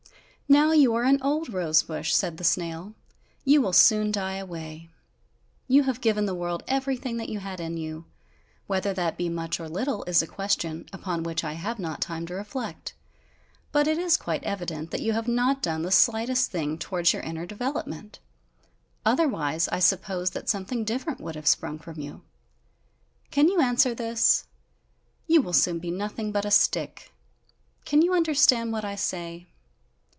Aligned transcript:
"Now 0.51 0.73
you 0.73 0.93
are 0.95 1.03
an 1.05 1.21
old 1.21 1.53
rose 1.53 1.81
bush," 1.81 2.13
said 2.13 2.35
the 2.35 2.43
snail, 2.43 2.93
"you 3.45 3.61
will 3.61 3.71
soon 3.71 4.11
die 4.11 4.35
away. 4.35 4.89
You 5.69 5.83
have 5.83 6.01
given 6.01 6.25
the 6.25 6.35
world 6.35 6.61
everything 6.67 7.15
that 7.15 7.29
you 7.29 7.39
had 7.39 7.61
in 7.61 7.77
you; 7.77 8.03
whether 8.67 8.93
that 8.93 9.15
be 9.15 9.29
much 9.29 9.61
or 9.61 9.69
little 9.69 10.03
is 10.07 10.21
a 10.21 10.27
question, 10.27 10.87
upon 10.91 11.23
which 11.23 11.45
I 11.45 11.53
have 11.53 11.79
not 11.79 12.01
time 12.01 12.25
to 12.25 12.33
reflect. 12.33 12.93
But 13.71 13.87
it 13.87 13.97
is 13.97 14.17
quite 14.17 14.43
evident, 14.43 14.91
that 14.91 14.99
you 14.99 15.13
have 15.13 15.25
not 15.29 15.61
done 15.61 15.83
the 15.83 15.89
slightest 15.91 16.51
thing 16.51 16.77
towards 16.77 17.13
your 17.13 17.21
inward 17.21 17.47
developement; 17.47 18.19
otherwise 19.05 19.69
I 19.69 19.79
suppose 19.79 20.31
that 20.31 20.49
something 20.49 20.83
different 20.83 21.21
would 21.21 21.35
have 21.35 21.47
sprung 21.47 21.79
from 21.79 21.97
you. 21.97 22.23
Can 23.29 23.47
you 23.47 23.61
answer 23.61 23.95
this? 23.95 24.47
You 25.27 25.41
will 25.41 25.53
soon 25.53 25.79
be 25.79 25.91
nothing 25.91 26.33
but 26.33 26.43
a 26.43 26.51
stick! 26.51 27.13
Can 27.85 28.01
you 28.01 28.13
understand 28.13 28.73
what 28.73 28.83
I 28.83 28.95
say?" 28.95 29.47